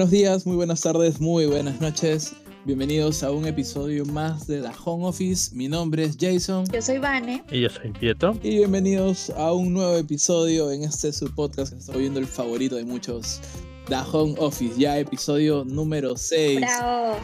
[0.00, 2.32] buenos días, muy buenas tardes, muy buenas noches.
[2.64, 5.54] Bienvenidos a un episodio más de la Home Office.
[5.54, 6.64] Mi nombre es Jason.
[6.72, 7.44] Yo soy Vane.
[7.50, 8.34] Y yo soy Pieto.
[8.42, 12.76] Y bienvenidos a un nuevo episodio en este su podcast que está viendo el favorito
[12.76, 13.42] de muchos,
[13.88, 14.80] The Home Office.
[14.80, 16.60] Ya episodio número 6.
[16.62, 17.16] Bravo.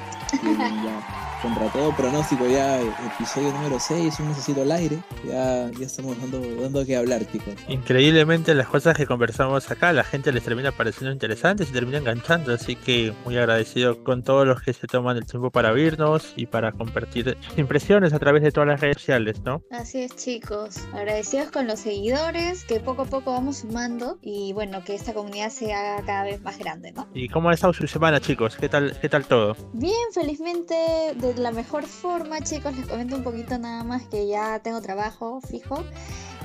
[1.42, 4.98] Contra todo pronóstico, ya episodio número 6, un necesito al aire.
[5.24, 7.54] Ya, ya estamos dando, dando que hablar, chicos.
[7.68, 12.54] Increíblemente las cosas que conversamos acá, la gente les termina pareciendo interesantes y termina enganchando,
[12.54, 16.46] así que muy agradecido con todos los que se toman el tiempo para oírnos y
[16.46, 19.62] para compartir impresiones a través de todas las redes sociales, ¿no?
[19.70, 20.78] Así es, chicos.
[20.92, 25.50] Agradecidos con los seguidores que poco a poco vamos sumando y bueno, que esta comunidad
[25.50, 27.08] sea cada vez más grande, ¿no?
[27.14, 28.56] ¿Y cómo ha estado su semana, chicos?
[28.56, 29.56] ¿Qué tal, qué tal todo?
[29.72, 30.74] Bien, felizmente
[31.14, 32.76] de la mejor forma, chicos.
[32.76, 35.82] Les comento un poquito nada más que ya tengo trabajo fijo.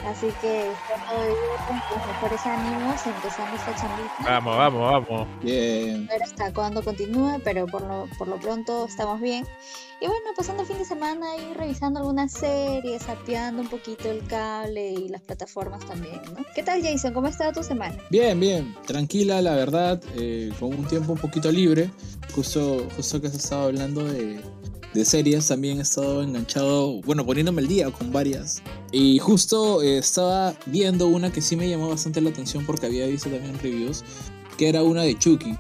[0.05, 1.35] Así que estoy
[1.67, 4.15] con los mejores ánimos empezando esta chambita.
[4.23, 5.27] Vamos, vamos, vamos.
[5.43, 6.07] Bien.
[6.09, 9.45] A ver hasta cuándo continúa, pero por lo, por lo pronto estamos bien.
[9.99, 14.25] Y bueno, pasando el fin de semana y revisando algunas series, sapeando un poquito el
[14.25, 16.43] cable y las plataformas también, ¿no?
[16.55, 17.13] ¿Qué tal, Jason?
[17.13, 17.95] ¿Cómo ha estado tu semana?
[18.09, 18.75] Bien, bien.
[18.87, 20.01] Tranquila, la verdad.
[20.15, 21.91] Eh, con un tiempo un poquito libre.
[22.33, 24.41] Justo, justo que has estado hablando de,
[24.93, 28.61] de series también he estado enganchado, bueno, poniéndome el día con varias.
[28.91, 33.07] Y justo eh, estaba viendo una que sí me llamó bastante la atención porque había
[33.07, 34.03] visto también reviews,
[34.57, 35.57] que era una de Chucky.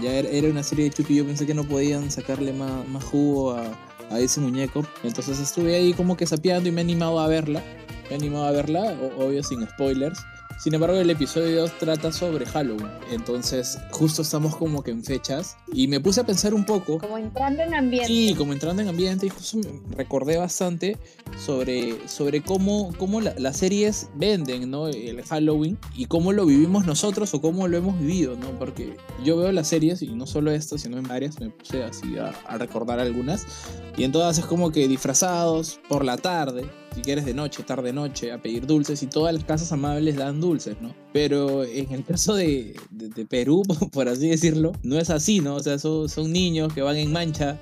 [0.00, 3.52] Ya era una serie de Chucky, yo pensé que no podían sacarle más, más jugo
[3.52, 3.64] a,
[4.10, 4.84] a, ese muñeco.
[5.04, 7.62] Entonces estuve ahí como que sapeando y me he animado a verla.
[8.08, 10.18] Me he animado a verla, obvio sin spoilers.
[10.62, 12.88] Sin embargo, el episodio 2 trata sobre Halloween.
[13.10, 15.56] Entonces, justo estamos como que en fechas.
[15.72, 16.98] Y me puse a pensar un poco.
[16.98, 18.06] Como entrando en ambiente.
[18.06, 19.26] Sí, como entrando en ambiente.
[19.26, 19.58] Y justo
[19.96, 20.98] recordé bastante
[21.36, 24.86] sobre, sobre cómo, cómo las series venden, ¿no?
[24.86, 25.78] El Halloween.
[25.96, 28.56] Y cómo lo vivimos nosotros o cómo lo hemos vivido, ¿no?
[28.56, 31.40] Porque yo veo las series, y no solo esta, sino en varias.
[31.40, 33.48] Me puse así a, a recordar algunas.
[33.96, 37.92] Y en todas es como que disfrazados por la tarde si quieres de noche, tarde
[37.92, 40.94] noche, a pedir dulces y todas las casas amables dan dulces, ¿no?
[41.12, 45.56] Pero en el caso de, de, de Perú, por así decirlo, no es así, ¿no?
[45.56, 47.58] O sea, son, son niños que van en mancha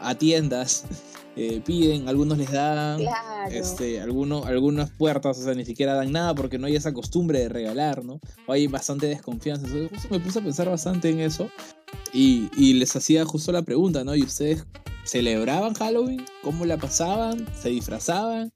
[0.00, 0.84] a tiendas.
[1.40, 3.52] Eh, piden, algunos les dan, claro.
[3.52, 7.38] este, algunos, algunas puertas, o sea, ni siquiera dan nada porque no hay esa costumbre
[7.38, 8.18] de regalar, ¿no?
[8.48, 9.68] O hay bastante desconfianza.
[9.68, 11.48] Entonces, justo me puse a pensar bastante en eso
[12.12, 14.16] y, y les hacía justo la pregunta, ¿no?
[14.16, 14.66] ¿Y ustedes
[15.04, 16.24] celebraban Halloween?
[16.42, 17.46] ¿Cómo la pasaban?
[17.54, 18.52] ¿Se disfrazaban?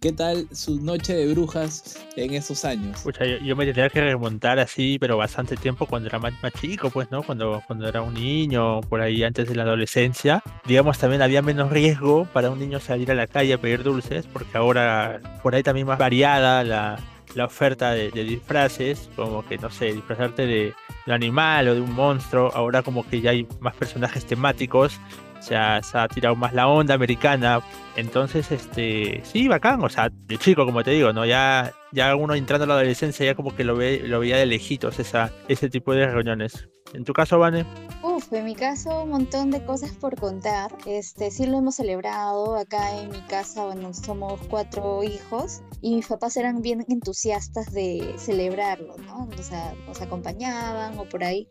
[0.00, 3.02] ¿Qué tal su noche de brujas en esos años?
[3.02, 6.54] Pucha, yo, yo, me tenía que remontar así, pero bastante tiempo cuando era más, más,
[6.54, 7.22] chico, pues, ¿no?
[7.22, 10.42] Cuando, cuando era un niño, por ahí antes de la adolescencia.
[10.64, 14.26] Digamos, también había menos riesgo para un niño salir a la calle a pedir dulces,
[14.26, 16.98] porque ahora por ahí también más variada la,
[17.34, 20.72] la oferta de, de, disfraces, como que, no sé, disfrazarte de
[21.06, 22.50] un animal o de un monstruo.
[22.54, 24.98] Ahora como que ya hay más personajes temáticos
[25.40, 27.60] se ha, se ha, tirado más la onda americana.
[27.96, 31.26] Entonces, este, sí, bacán, o sea, de chico, como te digo, ¿no?
[31.26, 34.46] Ya, ya uno entrando a la adolescencia ya como que lo, ve, lo veía de
[34.46, 36.69] lejitos esa, ese tipo de reuniones.
[36.92, 37.64] ¿En tu caso, Vane?
[38.02, 40.76] Uf, en mi caso un montón de cosas por contar.
[40.86, 46.06] Este, sí lo hemos celebrado acá en mi casa, bueno, somos cuatro hijos y mis
[46.06, 49.28] papás eran bien entusiastas de celebrarlo, ¿no?
[49.38, 51.48] O sea, nos acompañaban o por ahí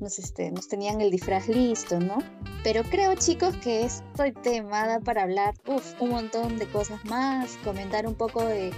[0.00, 2.18] nos, este, nos tenían el disfraz listo, ¿no?
[2.64, 8.06] Pero creo, chicos, que estoy temada para hablar, uf, un montón de cosas más, comentar
[8.06, 8.72] un poco de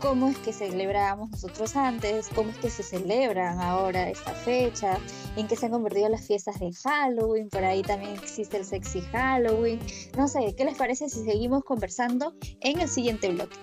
[0.00, 4.98] cómo es que celebrábamos nosotros antes, cómo es que se celebran ahora esta fecha,
[5.36, 9.00] en qué se han convertido las fiestas de Halloween, por ahí también existe el sexy
[9.12, 9.80] Halloween.
[10.16, 13.56] No sé, ¿qué les parece si seguimos conversando en el siguiente bloque?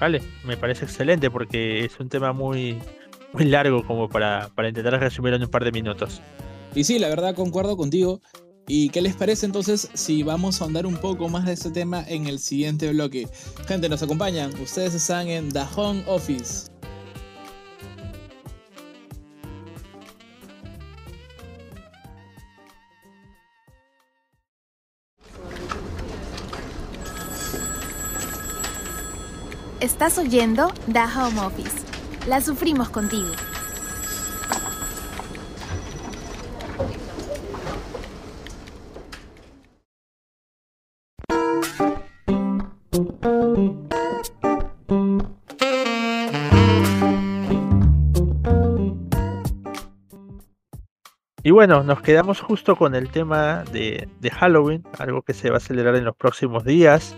[0.00, 2.78] Vale, me parece excelente porque es un tema muy,
[3.32, 6.20] muy largo como para, para intentar resumirlo en un par de minutos.
[6.74, 8.20] Y sí, la verdad concuerdo contigo.
[8.70, 12.04] ¿Y qué les parece entonces si vamos a ahondar un poco más de este tema
[12.06, 13.26] en el siguiente bloque?
[13.66, 14.52] Gente, nos acompañan.
[14.60, 16.68] Ustedes están en The Home Office.
[29.80, 31.70] Estás oyendo The Home Office.
[32.26, 33.28] La sufrimos contigo.
[51.58, 55.60] Bueno, nos quedamos justo con el tema de, de, Halloween, algo que se va a
[55.60, 57.16] celebrar en los próximos días.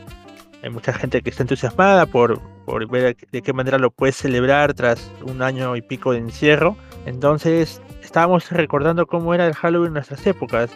[0.62, 4.72] Hay mucha gente que está entusiasmada por, por ver de qué manera lo puedes celebrar
[4.72, 6.74] tras un año y pico de encierro.
[7.04, 10.70] Entonces, estábamos recordando cómo era el Halloween en nuestras épocas.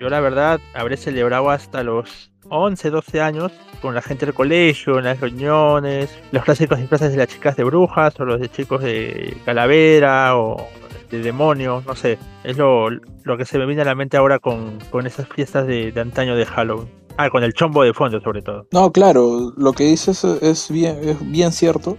[0.00, 4.98] Yo la verdad habré celebrado hasta los 11, 12 años con la gente del colegio,
[4.98, 8.82] en las reuniones, los clásicos disfraces de las chicas de brujas o los de chicos
[8.82, 10.56] de calavera o
[11.10, 12.18] de demonio, no sé.
[12.44, 15.66] Es lo, lo que se me viene a la mente ahora con, con esas fiestas
[15.66, 16.88] de, de antaño de Halloween.
[17.18, 18.66] Ah, con el chombo de fondo sobre todo.
[18.72, 21.96] No, claro, lo que dices es bien, es bien cierto,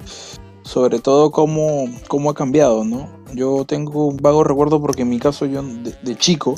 [0.62, 3.10] sobre todo cómo, cómo ha cambiado, ¿no?
[3.34, 6.56] Yo tengo un vago recuerdo porque en mi caso yo de, de chico,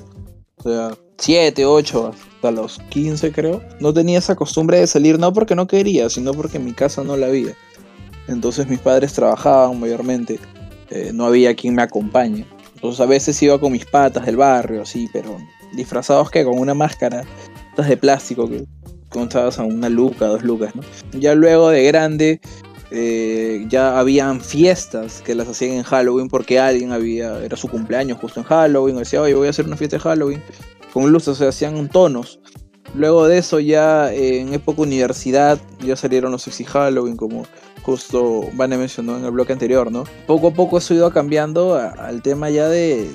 [0.58, 5.32] o sea, 7, 8, hasta los 15 creo, no tenía esa costumbre de salir, no
[5.32, 7.56] porque no quería, sino porque en mi casa no la había.
[8.28, 10.40] Entonces mis padres trabajaban mayormente,
[10.90, 12.46] eh, no había quien me acompañe.
[12.76, 15.38] Entonces a veces iba con mis patas del barrio, así, pero
[15.74, 17.24] disfrazados que con una máscara,
[17.70, 18.66] estas de plástico que
[19.10, 20.74] contabas a una luca, dos lucas.
[21.14, 22.42] Ya luego de grande,
[22.92, 28.18] eh, ya habían fiestas que las hacían en Halloween porque alguien había, era su cumpleaños
[28.20, 30.42] justo en Halloween, o decía, oye, voy a hacer una fiesta de Halloween
[30.94, 32.40] con luces, se hacían tonos.
[32.96, 37.46] Luego de eso ya en época universidad ya salieron los sexy Halloween como
[37.84, 40.04] justo Vane mencionó en el bloque anterior, ¿no?
[40.28, 43.10] Poco a poco eso ha ido cambiando al tema ya de,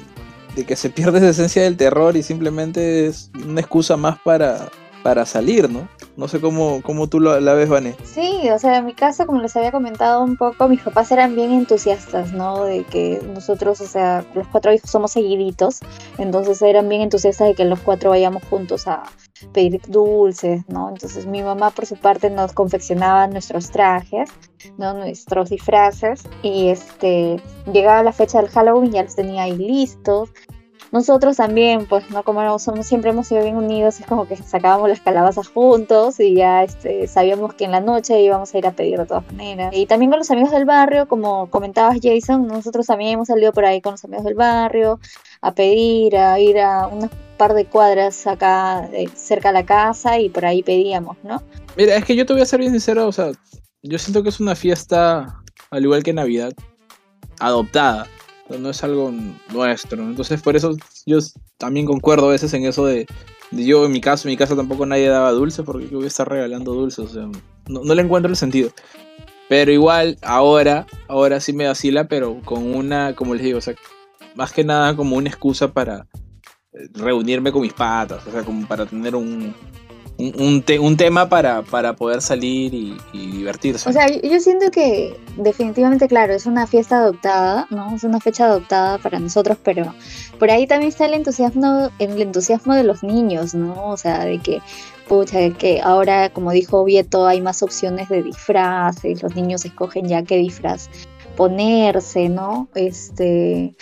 [0.57, 4.69] de que se pierde esa esencia del terror y simplemente es una excusa más para,
[5.05, 5.87] para salir, ¿no?
[6.17, 7.95] No sé cómo, cómo tú lo- la ves, Vane.
[8.05, 11.37] Sí, o sea, en mi casa, como les había comentado un poco, mis papás eran
[11.37, 12.65] bien entusiastas, ¿no?
[12.65, 15.81] De que nosotros, o sea, los cuatro hijos somos seguiditos,
[16.17, 19.03] entonces eran bien entusiastas de que los cuatro vayamos juntos a
[19.53, 20.89] pedir dulces, ¿no?
[20.89, 24.31] Entonces mi mamá, por su parte, nos confeccionaba nuestros trajes,
[24.79, 24.95] ¿no?
[24.95, 30.31] Nuestros disfraces, y este, llegaba la fecha del Halloween, ya los tenía ahí listos.
[30.95, 32.23] Nosotros también, pues, ¿no?
[32.23, 36.37] Como somos, siempre hemos sido bien unidos, es como que sacábamos las calabazas juntos y
[36.37, 39.75] ya este, sabíamos que en la noche íbamos a ir a pedir de todas maneras.
[39.75, 43.65] Y también con los amigos del barrio, como comentabas Jason, nosotros también hemos salido por
[43.65, 45.01] ahí con los amigos del barrio
[45.41, 50.21] a pedir, a ir a unas par de cuadras acá eh, cerca de la casa
[50.21, 51.43] y por ahí pedíamos, ¿no?
[51.77, 53.33] Mira, es que yo te voy a ser bien sincero, o sea,
[53.83, 55.43] yo siento que es una fiesta,
[55.73, 56.53] al igual que Navidad,
[57.41, 58.07] adoptada.
[58.49, 59.13] No es algo
[59.53, 60.03] nuestro.
[60.03, 60.77] Entonces, por eso
[61.07, 61.19] yo
[61.59, 63.07] también concuerdo a veces en eso de,
[63.51, 66.09] yo, en mi caso, en mi casa tampoco nadie daba dulces porque yo voy a
[66.09, 67.05] estar regalando dulces.
[67.05, 67.23] O sea,
[67.69, 68.71] no, no le encuentro el sentido.
[69.49, 73.75] Pero igual, ahora, ahora sí me vacila, pero con una, como les digo, o sea,
[74.35, 76.07] más que nada como una excusa para
[76.73, 79.55] eh, reunirme con mis patas, o sea, como para tener un,
[80.39, 83.89] un, te- un tema para, para poder salir y, divertirse.
[83.89, 87.95] O sea, yo siento que definitivamente, claro, es una fiesta adoptada, ¿no?
[87.95, 89.95] Es una fecha adoptada para nosotros, pero
[90.39, 93.91] por ahí también está el entusiasmo, el entusiasmo de los niños, ¿no?
[93.91, 94.61] O sea, de que,
[95.09, 100.23] pucha, que ahora, como dijo Vieto, hay más opciones de disfraces, los niños escogen ya
[100.23, 100.89] qué disfraz
[101.37, 102.69] ponerse, ¿no?
[102.75, 103.75] Este...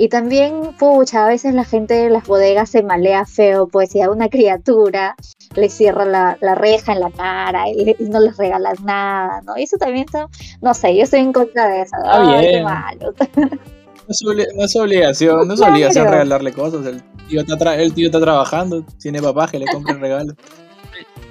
[0.00, 4.00] Y también, pucha, a veces la gente de las bodegas se malea feo, pues si
[4.00, 5.16] a una criatura
[5.56, 9.40] le cierra la, la reja en la cara y, le- y no les regalan nada,
[9.46, 9.56] ¿no?
[9.56, 10.26] Y eso también está,
[10.60, 11.96] no sé, yo estoy en contra de eso.
[12.04, 12.64] Ay, qué bien.
[12.64, 13.14] malo.
[13.16, 15.72] No es, obli- no es obligación, no es Claro.
[15.74, 16.86] obligación regalarle cosas.
[16.86, 20.34] El tío, está tra- el tío está trabajando, tiene papás que le compren regalos.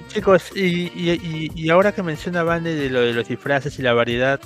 [0.08, 3.82] Chicos, y, y, y- y ahora que menciona Vane de lo de los disfraces y
[3.82, 4.40] la variedad,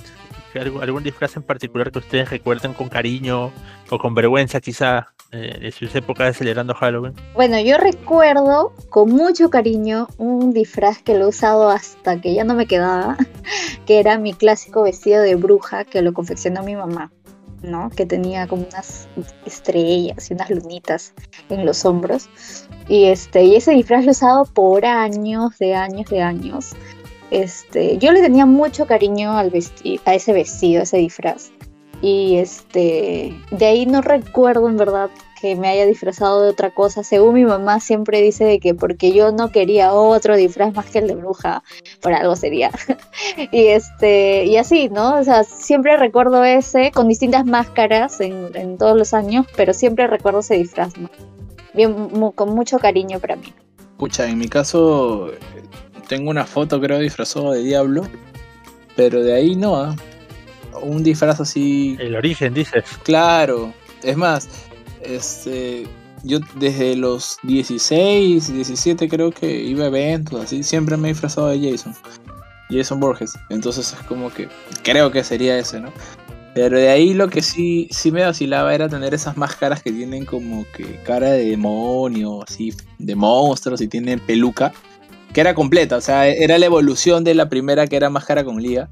[0.51, 3.51] ¿que algún, algún disfraz en particular que ustedes recuerden con cariño
[3.89, 7.13] o con vergüenza quizá eh, de sus épocas celebrando Halloween?
[7.33, 12.43] Bueno, yo recuerdo con mucho cariño un disfraz que lo he usado hasta que ya
[12.43, 13.17] no me quedaba,
[13.87, 17.11] que era mi clásico vestido de bruja que lo confeccionó mi mamá,
[17.63, 17.89] ¿no?
[17.89, 19.07] Que tenía como unas
[19.45, 21.13] estrellas y unas lunitas
[21.49, 22.29] en los hombros.
[22.87, 26.75] Y este, y ese disfraz lo he usado por años, de años, de años.
[27.31, 29.51] Este, yo le tenía mucho cariño al
[30.05, 31.51] a ese vestido, a ese disfraz.
[32.03, 37.01] Y este, de ahí no recuerdo en verdad que me haya disfrazado de otra cosa.
[37.01, 40.99] Según mi mamá siempre dice de que porque yo no quería otro disfraz más que
[40.99, 41.63] el de bruja,
[42.01, 42.71] por algo sería.
[43.53, 45.17] y este, y así, ¿no?
[45.17, 50.05] O sea, siempre recuerdo ese con distintas máscaras en, en todos los años, pero siempre
[50.05, 50.91] recuerdo ese disfraz.
[51.73, 53.53] Bien, con mucho cariño para mí.
[53.97, 55.31] Pucha, en mi caso
[56.09, 58.03] tengo una foto creo disfrazado de diablo,
[58.97, 59.95] pero de ahí no, ¿ah?
[60.81, 62.83] Un disfraz así El origen, dices.
[63.03, 64.49] Claro, es más,
[65.01, 65.87] este,
[66.23, 71.47] yo desde los 16, 17 creo que iba a eventos, así, siempre me he disfrazado
[71.47, 71.95] de Jason,
[72.69, 74.47] Jason Borges, entonces es como que
[74.83, 75.91] creo que sería ese, ¿no?
[76.53, 80.25] Pero de ahí lo que sí, sí me vacilaba era tener esas máscaras que tienen
[80.25, 84.71] como que cara de demonio, así, de monstruos y tienen peluca,
[85.33, 88.61] que era completa, o sea, era la evolución de la primera que era máscara con
[88.61, 88.87] liga.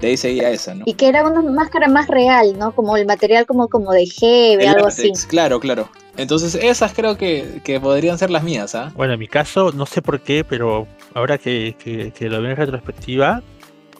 [0.00, 0.84] De ahí seguía esa, ¿no?
[0.86, 2.72] Y que era una máscara más real, ¿no?
[2.72, 5.02] Como el material como, como de Hebe, algo así.
[5.08, 5.88] látex, Claro, claro.
[6.16, 8.92] Entonces esas creo que, que podrían ser las mías, ¿ah?
[8.94, 12.50] Bueno, en mi caso, no sé por qué, pero ahora que, que- que lo veo
[12.50, 13.42] en retrospectiva,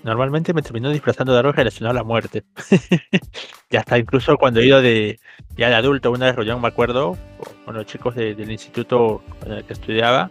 [0.03, 2.45] normalmente me terminó disfrazando de algo relacionado a la muerte.
[3.71, 5.19] ya hasta incluso cuando he ido de
[5.57, 7.17] ya de adulto a una reunión, me acuerdo,
[7.65, 10.31] con los chicos de- del instituto en el que estudiaba,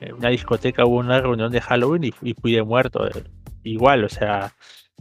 [0.00, 3.06] en una discoteca hubo una reunión de Halloween y, y fui de muerto.
[3.06, 3.24] eh,
[3.62, 4.54] Igual, o sea,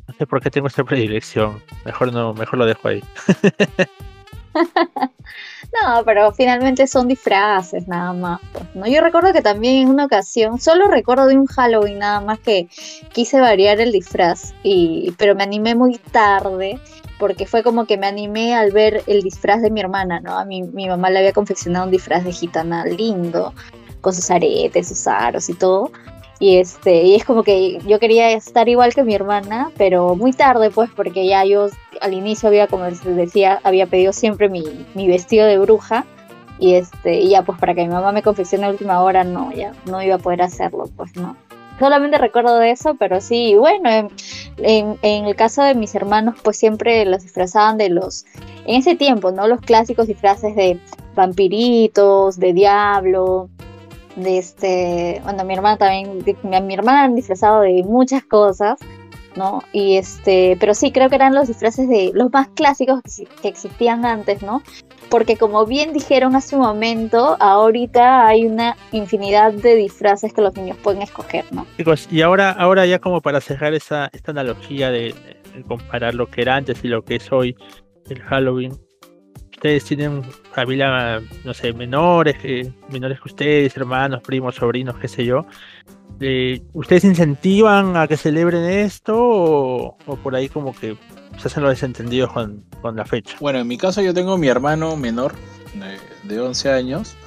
[0.07, 1.61] no sé por qué tengo esta predilección.
[1.85, 3.03] Mejor no, mejor lo dejo ahí.
[5.83, 8.39] No, pero finalmente son disfraces nada más.
[8.51, 8.87] pues, ¿no?
[8.87, 12.67] Yo recuerdo que también en una ocasión, solo recuerdo de un Halloween nada más que
[13.13, 16.79] quise variar el disfraz, y, pero me animé muy tarde
[17.19, 20.37] porque fue como que me animé al ver el disfraz de mi hermana, ¿no?
[20.37, 23.53] A mi, mi mamá le había confeccionado un disfraz de gitana lindo,
[24.01, 25.91] con sus aretes, sus aros y todo.
[26.39, 30.31] Y este, y es como que yo quería estar igual que mi hermana, pero muy
[30.31, 31.67] tarde, pues, porque ya yo
[31.99, 34.63] al inicio había, como les decía, había pedido siempre mi,
[34.95, 36.05] mi vestido de bruja.
[36.57, 39.51] Y este, y ya pues para que mi mamá me confeccione a última hora, no,
[39.53, 41.37] ya no iba a poder hacerlo, pues no.
[41.79, 46.57] Solamente recuerdo de eso, pero sí, bueno, en, en, el caso de mis hermanos, pues
[46.57, 48.25] siempre los disfrazaban de los,
[48.65, 49.47] en ese tiempo, ¿no?
[49.47, 50.77] Los clásicos disfraces de
[51.15, 53.49] vampiritos, de diablo,
[54.15, 58.79] de este, bueno, mi hermana también, mi, hermana han disfrazado de muchas cosas,
[59.35, 59.63] ¿no?
[59.71, 63.01] Y este, pero sí, creo que eran los disfraces de los más clásicos
[63.41, 64.61] que existían antes, ¿no?
[65.09, 70.55] Porque como bien dijeron hace un momento, ahorita hay una infinidad de disfraces que los
[70.55, 71.65] niños pueden escoger, ¿no?
[71.77, 75.15] Chicos, y ahora, ahora ya como para cerrar esa, esta analogía de,
[75.55, 77.55] de comparar lo que era antes y lo que es hoy
[78.09, 78.73] el Halloween,
[79.59, 80.23] ustedes tienen
[80.53, 85.45] familia, no sé, menores, que- menores que ustedes, hermanos, primos, sobrinos, qué sé yo.
[86.21, 90.95] Eh, ¿Ustedes incentivan a que celebren esto o, o por ahí como que
[91.37, 92.63] se hacen los desentendidos con,
[92.95, 93.35] la fecha?
[93.41, 95.33] Bueno, en mi caso yo tengo mi hermano menor
[95.73, 97.17] de, de 11 años,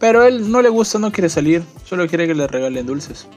[0.00, 3.28] pero él no le gusta, no quiere salir, solo quiere que le regalen dulces.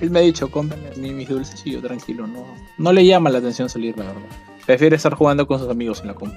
[0.00, 2.44] Él me ha dicho, cómprame mis dulces y yo tranquilo, no,
[2.76, 4.22] no le llama la atención salir, la verdad.
[4.66, 6.36] Prefiere estar jugando con sus amigos en la compu.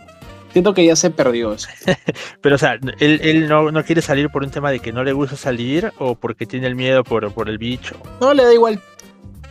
[0.53, 1.67] Siento que ya se perdió eso.
[2.41, 5.03] Pero, o sea, él, él no, no quiere salir por un tema de que no
[5.03, 7.95] le gusta salir o porque tiene el miedo por, por el bicho.
[8.21, 8.79] No, le da igual.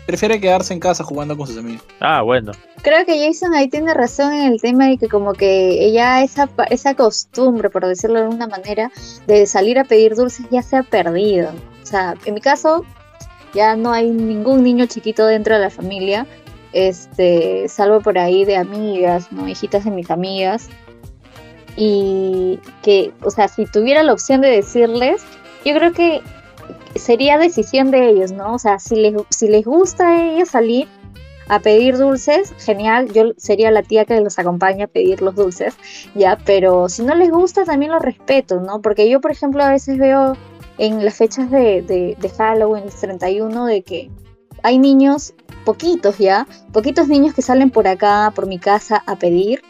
[0.07, 1.85] Prefiere quedarse en casa jugando con sus amigos.
[2.01, 2.53] Ah, bueno.
[2.83, 6.49] Creo que Jason ahí tiene razón en el tema de que como que ya esa,
[6.49, 8.91] pa- esa costumbre, por decirlo de alguna manera,
[9.29, 11.51] de salir a pedir dulces ya se ha perdido.
[11.83, 12.85] O sea, en mi caso
[13.55, 16.27] ya no hay ningún niño chiquito dentro de la familia,
[16.73, 19.47] este, salvo por ahí de amigas, ¿no?
[19.49, 20.69] Hijitas de mis amigas.
[21.77, 25.23] Y que, o sea, si tuviera la opción de decirles,
[25.65, 26.21] yo creo que
[26.97, 28.55] sería decisión de ellos, ¿no?
[28.55, 30.89] O sea, si les, si les gusta a ellos salir,
[31.49, 35.75] a pedir dulces, genial, yo sería la tía que los acompaña a pedir los dulces,
[36.15, 38.81] ya, pero si no les gusta también lo respeto, ¿no?
[38.81, 40.37] Porque yo, por ejemplo, a veces veo
[40.79, 44.11] en las fechas de, de, de Halloween, el 31, de que
[44.63, 49.63] hay niños, poquitos ya, poquitos niños que salen por acá, por mi casa, a pedir.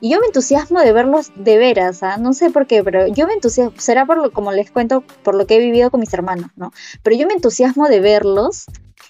[0.00, 2.16] Y yo me entusiasmo de verlos de veras, ¿ah?
[2.18, 5.46] no sé por qué, pero yo me entusiasmo, será por como les cuento, por lo
[5.46, 6.72] que he vivido con mis hermanos, ¿no?
[7.02, 8.66] Pero yo me entusiasmo de verlos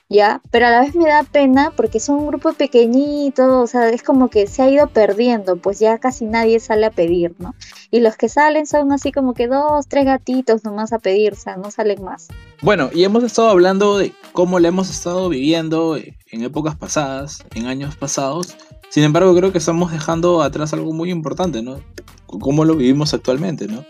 [0.08, 0.40] ¿ya?
[0.50, 4.02] Pero a la vez me da pena porque son un grupo pequeñito, o sea, es
[4.02, 7.54] como que se ha ido perdiendo, pues ya casi nadie sale a pedir, ¿no?
[7.90, 11.36] Y los que salen son así como que dos, tres gatitos nomás a pedir, o
[11.36, 12.28] sea, no salen más.
[12.62, 17.66] Bueno, y hemos estado hablando de cómo la hemos estado viviendo en épocas pasadas, en
[17.66, 18.56] años pasados.
[18.88, 21.80] Sin embargo, creo que estamos dejando atrás algo muy importante, ¿no?
[22.26, 23.84] Cómo lo vivimos actualmente, ¿no?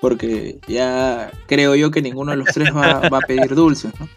[0.00, 4.08] Porque ya creo yo que ninguno de los tres va, a pedir dulces, ¿no?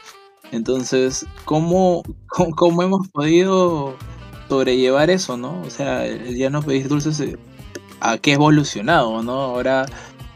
[0.52, 2.04] Entonces, ¿cómo,
[2.56, 3.96] cómo, hemos podido
[4.48, 5.62] sobrellevar eso, ¿no?
[5.62, 7.38] O sea, ya no pedir dulces, eh,
[8.00, 9.34] ¿a qué evolucionado, no?
[9.34, 9.86] Ahora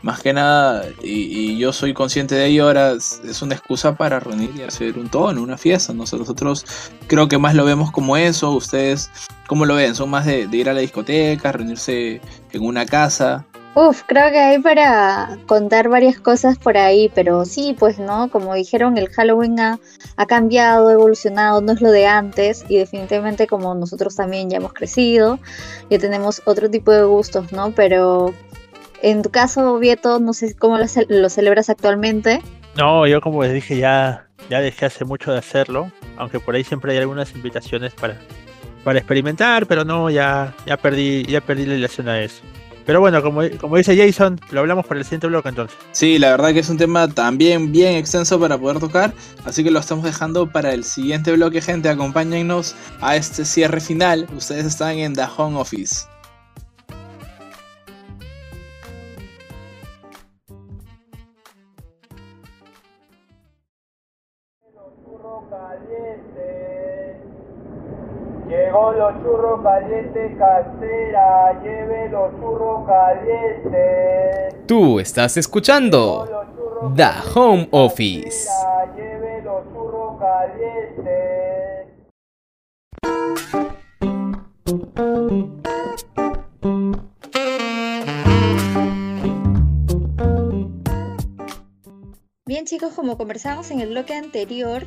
[0.08, 4.52] más que nada, y, yo soy consciente de ello, ahora es, una excusa para reunir
[4.56, 5.94] y hacer un tono, una fiesta.
[5.94, 6.04] ¿no?
[6.04, 6.66] O nosotros
[7.08, 8.52] creo que más lo vemos como eso.
[8.52, 9.10] Ustedes,
[9.48, 9.96] ¿cómo lo ven?
[9.96, 13.46] ¿Son más de, de ir a la discoteca, reunirse en una casa?
[13.76, 18.56] Uf, creo que hay para contar varias cosas por ahí, pero sí, pues no, como
[18.56, 19.80] dijeron, el Halloween ha,
[20.16, 24.58] ha cambiado, ha evolucionado, no es lo de antes y definitivamente como nosotros también ya
[24.58, 25.38] hemos crecido,
[25.92, 27.70] ya tenemos otro tipo de gustos, ¿no?
[27.70, 28.34] Pero
[29.04, 32.42] en tu caso, Vieto, no sé cómo lo, ce- lo celebras actualmente.
[32.76, 36.64] No, yo como les dije ya, ya dejé hace mucho de hacerlo, aunque por ahí
[36.64, 38.18] siempre hay algunas invitaciones para,
[38.88, 42.42] para experimentar, pero no, ya, ya perdí, ya perdí la relación a eso.
[42.86, 45.78] Pero bueno, como, como dice Jason, lo hablamos para el siguiente bloque entonces.
[45.92, 49.14] Sí, la verdad que es un tema también bien extenso para poder tocar,
[49.44, 51.90] así que lo estamos dejando para el siguiente bloque, gente.
[51.90, 54.26] Acompáñennos a este cierre final.
[54.34, 56.06] Ustedes están en The Home Office.
[68.78, 74.68] Llegó los churros calientes casera, lleve los churros calientes.
[74.68, 76.46] Tú estás escuchando
[76.96, 78.48] The Home Office.
[78.96, 81.88] Lleve los churros calientes.
[92.46, 94.84] Bien chicos, como conversamos en el bloque anterior,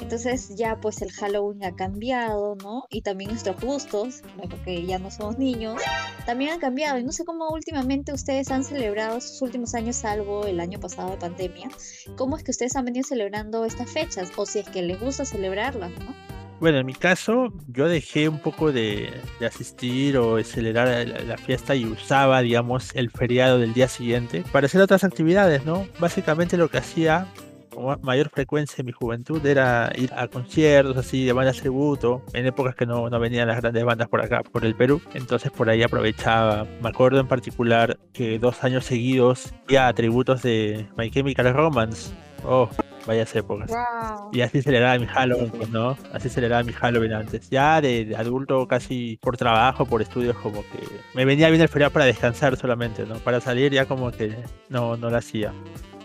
[0.00, 2.84] entonces ya pues el Halloween ha cambiado, ¿no?
[2.90, 5.80] Y también nuestros gustos, porque ya no somos niños,
[6.26, 6.98] también han cambiado.
[6.98, 11.10] Y no sé cómo últimamente ustedes han celebrado estos últimos años, salvo el año pasado
[11.10, 11.68] de pandemia,
[12.16, 15.24] cómo es que ustedes han venido celebrando estas fechas, o si es que les gusta
[15.24, 16.14] celebrarlas, ¿no?
[16.58, 21.20] Bueno, en mi caso, yo dejé un poco de, de asistir o de celebrar la,
[21.20, 25.86] la, fiesta y usaba, digamos, el feriado del día siguiente para hacer otras actividades, ¿no?
[26.00, 27.28] Básicamente lo que hacía
[27.76, 32.46] con mayor frecuencia en mi juventud era ir a conciertos así de bandas tributo, en
[32.46, 35.00] épocas que no, no venían las grandes bandas por acá, por el Perú.
[35.14, 36.66] Entonces por ahí aprovechaba.
[36.82, 42.12] Me acuerdo en particular que dos años seguidos ya tributos de My Chemical Romance.
[42.44, 42.68] Oh,
[43.06, 43.70] vayas épocas.
[43.70, 44.30] Wow.
[44.32, 45.96] Y así celebraba mi Halloween, pues, ¿no?
[46.12, 47.50] Así celebraba mi Halloween antes.
[47.50, 50.78] Ya de, de, adulto, casi por trabajo, por estudios, como que
[51.14, 53.16] me venía bien el feriado para descansar solamente, ¿no?
[53.16, 54.34] Para salir ya como que
[54.68, 55.52] no, no lo hacía.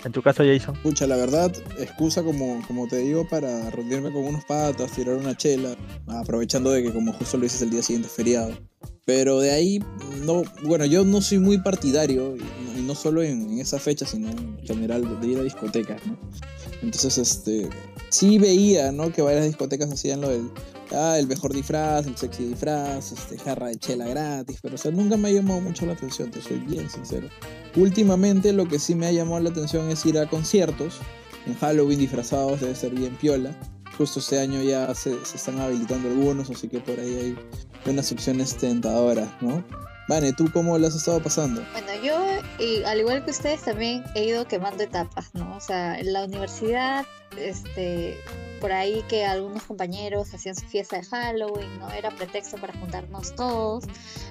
[0.04, 0.76] En tu caso, Jason.
[0.76, 5.36] Escucha, la verdad, excusa como, como te digo para reunirme con unos patas, tirar una
[5.36, 5.76] chela,
[6.08, 8.58] aprovechando de que como justo lo dices el día siguiente es feriado.
[9.14, 9.84] Pero de ahí,
[10.24, 14.30] no, bueno, yo no soy muy partidario, y, no solo en, en, esa fecha, sino
[14.30, 16.02] en general de ir a discotecas.
[16.82, 17.70] Entonces, este,
[18.08, 19.12] sí veía, ¿no?
[19.12, 20.50] Que varias discotecas hacían lo del,
[20.94, 24.92] ah, el mejor disfraz, el sexy disfraz, este, jarra de chela gratis, pero o sea,
[24.92, 27.28] nunca me ha llamado mucho la atención, te soy bien sincero.
[27.76, 31.00] Últimamente lo que sí me ha llamado la atención es ir a conciertos,
[31.46, 33.54] en Halloween disfrazados debe ser bien piola.
[33.98, 37.36] Justo este año ya se, se están habilitando algunos, así que por ahí hay
[37.86, 39.64] unas opciones tentadoras, ¿no?
[40.08, 41.64] Vane, ¿tú cómo lo has estado pasando?
[41.72, 42.18] Bueno, yo,
[42.60, 45.56] y al igual que ustedes, también he ido quemando etapas, ¿no?
[45.56, 47.06] O sea, en la universidad,
[47.38, 48.18] este,
[48.60, 51.90] por ahí que algunos compañeros hacían su fiesta de Halloween, ¿no?
[51.92, 53.86] Era pretexto para juntarnos todos,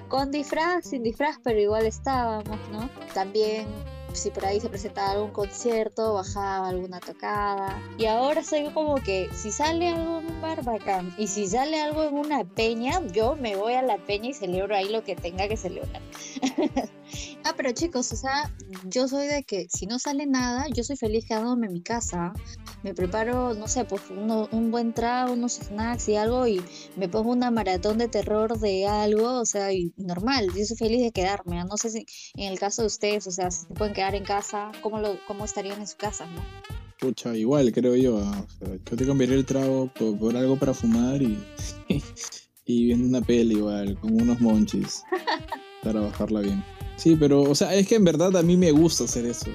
[0.08, 2.90] con disfraz, sin disfraz, pero igual estábamos, ¿no?
[3.14, 3.66] También
[4.14, 7.80] si por ahí se presentaba algún concierto, bajaba alguna tocada.
[7.98, 11.14] Y ahora soy como que si sale algo en un bar, bacán.
[11.18, 14.74] Y si sale algo en una peña, yo me voy a la peña y celebro
[14.74, 16.02] ahí lo que tenga que celebrar.
[17.44, 18.50] ah, pero chicos, o sea,
[18.84, 22.32] yo soy de que si no sale nada, yo soy feliz quedándome en mi casa.
[22.82, 26.62] Me preparo, no sé, pues uno, un buen trago, unos snacks y algo, y
[26.96, 30.46] me pongo una maratón de terror de algo, o sea, y normal.
[30.56, 31.62] Yo soy feliz de quedarme.
[31.64, 34.24] No sé si en el caso de ustedes, o sea, si se pueden quedar en
[34.24, 36.42] casa, ¿cómo, lo, cómo estarían en su casa, no?
[36.98, 38.16] Pucha, igual creo yo.
[38.16, 41.38] O sea, yo te cambiaría el trago por, por algo para fumar y,
[42.64, 45.02] y viendo una peli igual, con unos monchis,
[45.82, 46.64] para bajarla bien.
[46.96, 49.50] Sí, pero, o sea, es que en verdad a mí me gusta hacer eso.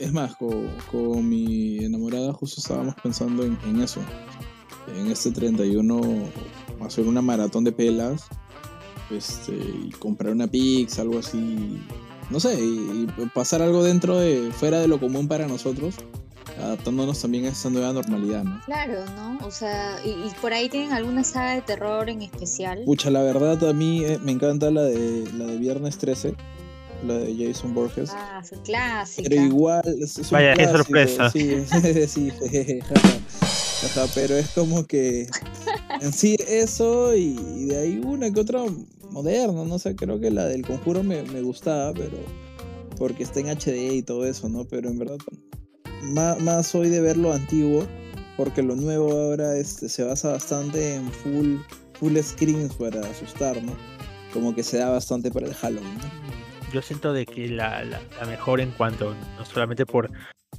[0.00, 4.00] Es más, con, con mi enamorada justo estábamos pensando en, en, eso.
[4.96, 6.00] En este 31
[6.84, 8.26] hacer una maratón de pelas
[9.10, 11.80] este, y comprar una pizza, algo así.
[12.30, 15.96] No sé, y, y pasar algo dentro de, fuera de lo común para nosotros
[16.58, 18.60] adaptándonos también a esa nueva normalidad, ¿no?
[18.64, 19.38] Claro, ¿no?
[19.46, 22.82] O sea, y, y, por ahí tienen alguna saga de terror en especial.
[22.84, 26.34] Pucha, la verdad a mí eh, me encanta la de la de Viernes 13,
[27.04, 28.10] la de Jason Borges.
[28.12, 29.28] Ah, su clásica.
[29.28, 31.30] Pero igual es, es Vaya, qué sorpresa.
[31.30, 31.64] Sí,
[32.06, 33.18] sí, jeje, jaja,
[33.82, 35.26] jaja, pero es como que
[36.00, 38.62] en sí eso y, y, de ahí una que otra
[39.10, 42.18] moderna, no sé, creo que la del Conjuro me, me gustaba, pero
[42.96, 44.64] porque está en HD y todo eso, ¿no?
[44.64, 45.16] Pero en verdad
[46.02, 47.86] más, más soy de ver lo antiguo,
[48.36, 51.56] porque lo nuevo ahora este, se basa bastante en full,
[51.94, 53.72] full screens para asustar, ¿no?
[54.32, 56.23] Como que se da bastante para el Halloween, ¿no?
[56.74, 60.10] Yo siento de que la, la, la mejor en cuanto, no solamente por,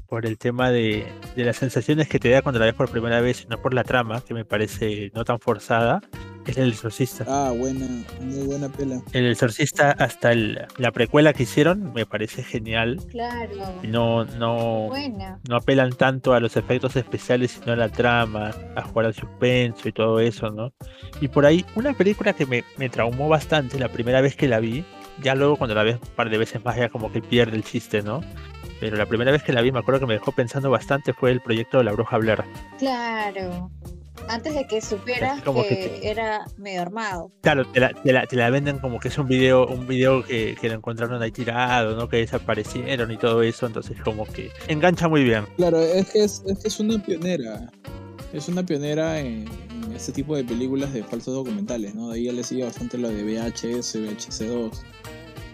[0.07, 3.19] por el tema de, de, las sensaciones que te da cuando la ves por primera
[3.19, 5.99] vez, sino por la trama, que me parece no tan forzada,
[6.45, 7.25] es el exorcista.
[7.27, 7.85] Ah, buena,
[8.21, 9.01] muy buena pela.
[9.11, 13.01] El exorcista hasta el, la precuela que hicieron me parece genial.
[13.11, 13.81] Claro.
[13.83, 15.41] No, no, buena.
[15.49, 19.89] no apelan tanto a los efectos especiales, sino a la trama, a jugar al suspenso
[19.89, 20.71] y todo eso, ¿no?
[21.19, 24.61] Y por ahí, una película que me, me traumó bastante la primera vez que la
[24.61, 24.85] vi,
[25.21, 27.63] Ya luego cuando la ves un par de veces más ya como que pierde el
[27.63, 28.21] chiste, ¿no?
[28.79, 31.31] Pero la primera vez que la vi me acuerdo que me dejó pensando bastante fue
[31.31, 32.43] el proyecto de la bruja Blair.
[32.77, 33.71] Claro.
[34.27, 37.31] Antes de que supieras Como que, que te- era medio armado.
[37.41, 40.23] Claro, te la, te la- te la venden como que es un video, un video
[40.25, 42.09] que, que lo encontraron ahí tirado, ¿no?
[42.09, 45.45] Que desaparecieron y todo eso, entonces como que engancha muy bien.
[45.57, 47.69] Claro, es que es, es que es una pionera.
[48.33, 52.09] Es una pionera en, en este tipo de películas de falsos documentales, ¿no?
[52.09, 54.71] De ahí ya le sigue bastante lo de VHS, VHS2.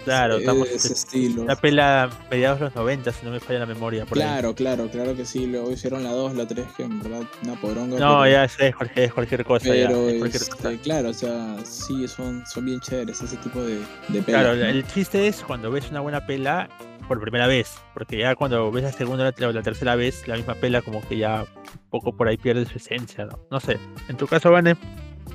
[0.03, 1.43] Claro, eh, estamos ese estilo.
[1.43, 4.05] una pela mediados de los 90, si no me falla la memoria.
[4.05, 4.23] Por ahí.
[4.23, 5.45] Claro, claro, claro que sí.
[5.45, 7.99] Luego hicieron la 2, la 3, que en verdad una poronga.
[7.99, 9.65] No, pero- ya sé, es cualquier, es cualquier cosa.
[9.67, 10.71] ya, Pero, es cualquier este, cosa.
[10.81, 13.75] claro, o sea, sí, son, son bien chéveres ese tipo de,
[14.09, 14.25] de pelas.
[14.25, 14.65] Claro, ¿no?
[14.65, 16.69] el chiste es cuando ves una buena pela
[17.07, 20.27] por primera vez, porque ya cuando ves la segunda o la, o la tercera vez,
[20.27, 23.37] la misma pela como que ya un poco por ahí pierde su esencia, ¿no?
[23.51, 23.77] No sé.
[24.07, 24.75] En tu caso, Vane,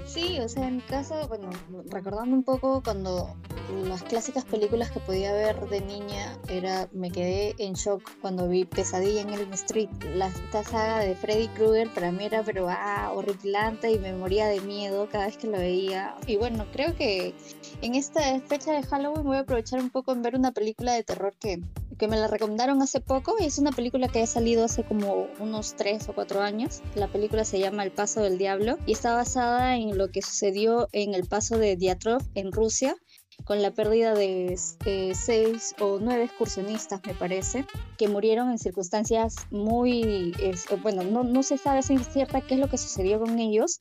[0.07, 1.51] Sí, o sea, en mi caso, bueno,
[1.91, 3.37] recordando un poco cuando
[3.85, 8.65] las clásicas películas que podía ver de niña era, me quedé en shock cuando vi
[8.65, 9.89] Pesadilla en Elm Street.
[10.15, 14.47] La, esta saga de Freddy Krueger para mí era pero ah, horripilante y me moría
[14.47, 16.17] de miedo cada vez que lo veía.
[16.27, 17.35] Y bueno, creo que
[17.83, 21.03] en esta fecha de Halloween voy a aprovechar un poco en ver una película de
[21.03, 21.61] terror que,
[21.99, 23.37] que me la recomendaron hace poco.
[23.39, 26.83] Es una película que ha salido hace como unos 3 o 4 años.
[26.95, 30.89] La película se llama El Paso del Diablo y está basada en lo que sucedió
[30.93, 32.97] en el paso de Diatlov en Rusia
[33.45, 37.65] con la pérdida de eh, seis o nueve excursionistas, me parece,
[37.97, 42.61] que murieron en circunstancias muy, es- bueno, no, se sabe si es cierta qué es
[42.61, 43.79] lo que sucedió con ellos,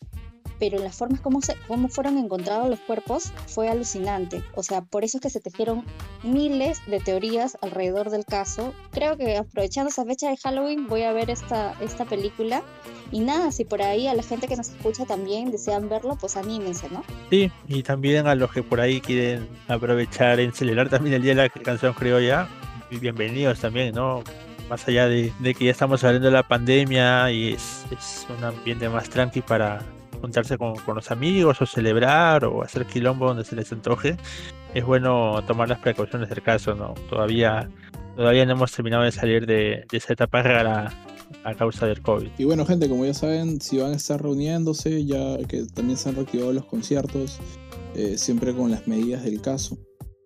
[0.60, 4.44] pero las formas como, se, cómo fueron encontrados los cuerpos fue alucinante.
[4.56, 5.84] O sea, por eso es que se tejieron
[6.24, 8.74] miles de teorías alrededor del caso.
[8.92, 12.64] Creo que aprovechando esa fecha de Halloween voy a ver esta, esta película.
[13.12, 16.38] Y nada, si por ahí a la gente que nos escucha también desean verlo, pues
[16.38, 17.04] anímense, ¿no?
[17.30, 21.36] sí, y también a los que por ahí quieren aprovechar en celebrar también el Día
[21.36, 22.48] de la Canción Criolla,
[22.90, 24.24] bienvenidos también, ¿no?
[24.70, 28.44] Más allá de, de que ya estamos saliendo de la pandemia y es, es un
[28.44, 29.82] ambiente más tranqui para
[30.26, 34.18] juntarse con, con los amigos o celebrar o hacer quilombo donde se les antoje,
[34.74, 36.94] es bueno tomar las precauciones del caso, ¿no?
[37.10, 37.70] Todavía,
[38.16, 40.92] todavía no hemos terminado de salir de, de esa etapa rara
[41.44, 42.30] a causa del COVID.
[42.38, 46.10] Y bueno, gente, como ya saben, si van a estar reuniéndose, ya que también se
[46.10, 47.40] han reactivado los conciertos,
[47.96, 49.78] eh, siempre con las medidas del caso.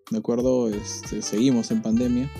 [0.09, 0.69] ¿De acuerdo?
[0.69, 2.31] Este, seguimos en pandemia,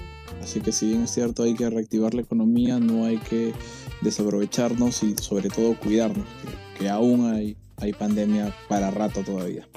[0.42, 3.54] así que si bien es cierto hay que reactivar la economía, no hay que
[4.02, 6.26] desaprovecharnos y sobre todo cuidarnos,
[6.80, 9.68] que, aún hay, hay pandemia para rato todavía.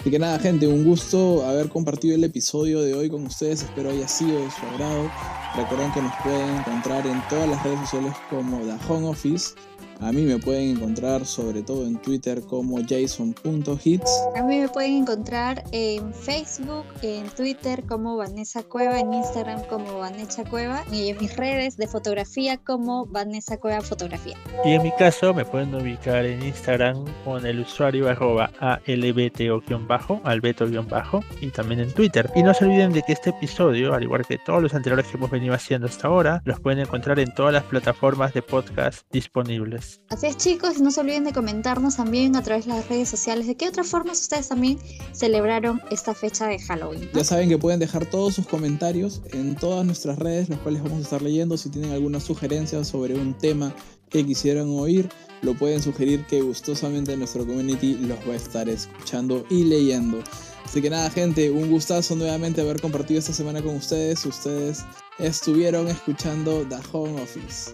[0.00, 3.62] Así que nada, gente, un gusto haber compartido el episodio de hoy con ustedes.
[3.62, 5.10] Espero haya sido de su agrado.
[5.54, 9.54] Recuerden que nos pueden encontrar en todas las redes sociales como The Home Office.
[10.02, 14.10] A mí me pueden encontrar sobre todo en Twitter como jason.hits.
[14.34, 19.98] A mí me pueden encontrar en Facebook, en Twitter como Vanessa Cueva, en Instagram como
[19.98, 24.36] Vanessa Cueva y en mis redes de fotografía como Vanessa Cueva Fotografía.
[24.64, 31.22] Y en mi caso me pueden ubicar en Instagram con el usuario arroba albeto-bajo, albeto-bajo
[31.42, 32.30] y también en Twitter.
[32.34, 35.18] Y no se olviden de que este episodio, al igual que todos los anteriores que
[35.18, 39.89] hemos venido haciendo hasta ahora, los pueden encontrar en todas las plataformas de podcast disponibles.
[40.08, 43.46] Así es chicos, no se olviden de comentarnos también a través de las redes sociales
[43.46, 44.78] de qué otras formas ustedes también
[45.12, 47.08] celebraron esta fecha de Halloween.
[47.14, 50.98] Ya saben que pueden dejar todos sus comentarios en todas nuestras redes, los cuales vamos
[50.98, 51.56] a estar leyendo.
[51.56, 53.74] Si tienen alguna sugerencia sobre un tema
[54.08, 55.08] que quisieran oír,
[55.42, 60.22] lo pueden sugerir que gustosamente nuestro community los va a estar escuchando y leyendo.
[60.64, 64.24] Así que nada, gente, un gustazo nuevamente haber compartido esta semana con ustedes.
[64.26, 64.84] Ustedes
[65.18, 67.72] estuvieron escuchando The Home Office.